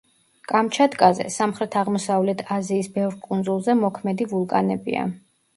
[0.51, 5.07] კამჩატკაზე, სამხრეთ-აღმოსავლეთ აზიის ბევრ კუნძულზე მოქმედი ვულკანებია.